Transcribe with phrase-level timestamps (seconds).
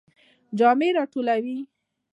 [0.59, 1.57] جامی را ټولوئ؟